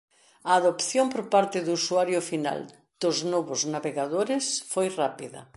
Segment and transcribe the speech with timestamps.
[0.49, 2.59] A adopción por parte do usuario final
[3.01, 5.41] dos novos navegadores foi rápida.